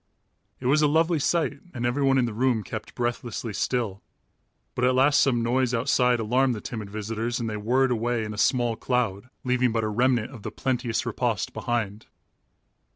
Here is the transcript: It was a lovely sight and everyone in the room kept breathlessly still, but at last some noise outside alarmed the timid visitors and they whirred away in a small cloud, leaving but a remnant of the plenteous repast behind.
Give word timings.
It 0.59 0.65
was 0.65 0.81
a 0.81 0.87
lovely 0.87 1.19
sight 1.19 1.59
and 1.75 1.85
everyone 1.85 2.17
in 2.17 2.25
the 2.25 2.33
room 2.33 2.63
kept 2.63 2.95
breathlessly 2.95 3.53
still, 3.53 4.01
but 4.73 4.83
at 4.83 4.95
last 4.95 5.19
some 5.19 5.43
noise 5.43 5.75
outside 5.75 6.19
alarmed 6.19 6.55
the 6.55 6.59
timid 6.59 6.89
visitors 6.89 7.39
and 7.39 7.47
they 7.47 7.55
whirred 7.57 7.91
away 7.91 8.23
in 8.23 8.33
a 8.33 8.37
small 8.39 8.75
cloud, 8.75 9.29
leaving 9.43 9.71
but 9.71 9.83
a 9.83 9.89
remnant 9.89 10.31
of 10.31 10.41
the 10.41 10.49
plenteous 10.49 11.05
repast 11.05 11.53
behind. 11.53 12.07